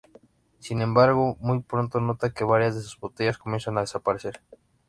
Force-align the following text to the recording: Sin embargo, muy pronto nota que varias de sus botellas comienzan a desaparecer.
Sin 0.57 0.81
embargo, 0.81 1.37
muy 1.41 1.61
pronto 1.61 1.99
nota 1.99 2.33
que 2.33 2.43
varias 2.43 2.73
de 2.73 2.81
sus 2.81 2.99
botellas 2.99 3.37
comienzan 3.37 3.77
a 3.77 3.81
desaparecer. 3.81 4.41